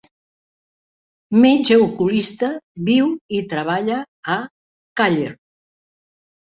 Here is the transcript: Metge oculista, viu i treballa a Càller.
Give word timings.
Metge 1.43 1.77
oculista, 1.83 2.51
viu 2.89 3.13
i 3.41 3.45
treballa 3.55 4.01
a 4.39 4.43
Càller. 5.03 5.33